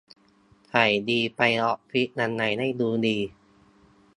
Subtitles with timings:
[0.69, 3.17] ใส่ยีนส์ไปออฟฟิศยังไงให้ดูดี